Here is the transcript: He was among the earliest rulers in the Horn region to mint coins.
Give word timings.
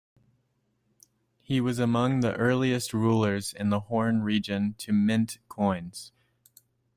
He 1.43 1.61
was 1.61 1.77
among 1.77 2.21
the 2.21 2.35
earliest 2.35 2.91
rulers 2.91 3.53
in 3.53 3.69
the 3.69 3.81
Horn 3.81 4.23
region 4.23 4.73
to 4.79 4.91
mint 4.91 5.37
coins. 5.47 6.11